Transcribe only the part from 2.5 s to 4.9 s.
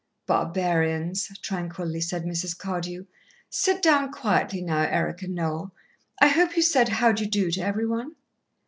Cardew. "Sit down quietly now,